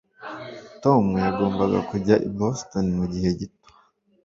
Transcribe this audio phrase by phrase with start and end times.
[0.83, 3.69] Tom yagombaga kujya i Boston mugihe gito